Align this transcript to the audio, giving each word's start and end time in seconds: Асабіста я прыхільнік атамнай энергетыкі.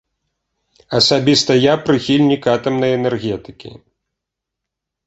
Асабіста 0.99 1.51
я 1.57 1.73
прыхільнік 1.85 2.43
атамнай 2.55 2.91
энергетыкі. 2.99 3.79